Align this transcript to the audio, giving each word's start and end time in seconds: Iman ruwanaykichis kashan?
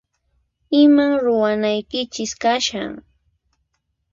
Iman 0.81 1.11
ruwanaykichis 1.23 2.31
kashan? 2.41 2.91